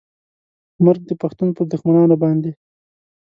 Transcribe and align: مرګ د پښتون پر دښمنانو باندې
مرګ 0.85 1.01
د 1.07 1.11
پښتون 1.21 1.49
پر 1.55 1.63
دښمنانو 1.71 2.15
باندې 2.23 2.51